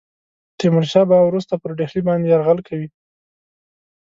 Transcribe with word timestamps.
تیمور 0.57 0.85
شاه 0.91 1.05
به 1.09 1.17
وروسته 1.27 1.53
پر 1.61 1.71
ډهلي 1.79 2.01
باندي 2.07 2.27
یرغل 2.31 2.59
کوي. 2.67 2.87